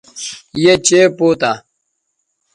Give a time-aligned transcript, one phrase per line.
[0.63, 1.51] یے چئے پوتہ